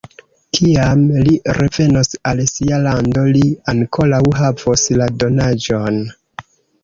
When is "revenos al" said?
1.57-2.41